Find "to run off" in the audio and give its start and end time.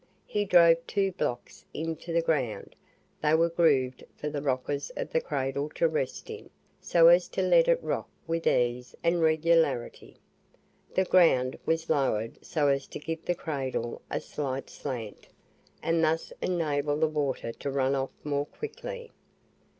17.51-18.09